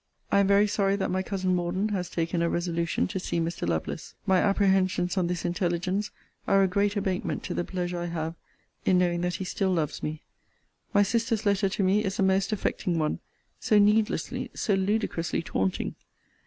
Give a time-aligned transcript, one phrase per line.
[0.31, 3.67] I am very sorry that my cousin Morden has taken a resolution to see Mr.
[3.69, 4.15] Lovelace.
[4.25, 6.09] My apprehensions on this intelligence
[6.47, 8.33] are a great abatement to the pleasure I have
[8.83, 10.23] in knowing that he still loves me.
[10.91, 13.19] My sister's letter to me is a most affecting one
[13.59, 15.93] so needlessly, so ludicrously taunting!